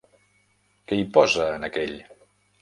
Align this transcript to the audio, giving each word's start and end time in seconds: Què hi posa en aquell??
Què 0.91 0.97
hi 1.01 1.03
posa 1.19 1.47
en 1.59 1.69
aquell?? 1.69 1.95